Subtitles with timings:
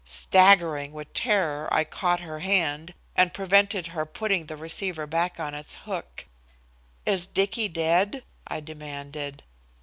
[0.03, 5.53] Staggering with terror, I caught her hand, and prevented her putting the receiver back on
[5.53, 6.25] its hook.
[7.05, 9.43] "Is Dicky dead?" I demanded.